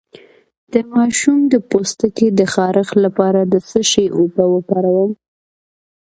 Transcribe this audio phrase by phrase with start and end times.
[0.73, 5.11] د ماشوم د پوستکي د خارښ لپاره د څه شي اوبه وکاروم؟